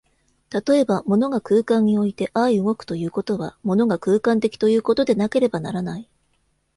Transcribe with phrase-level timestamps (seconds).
[0.49, 6.09] 例えば、物が空間において相働くということは、物が空間的ということでなければならない。